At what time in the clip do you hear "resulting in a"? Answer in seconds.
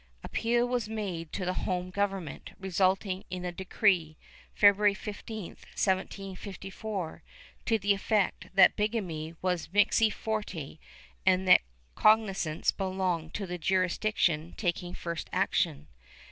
2.59-3.51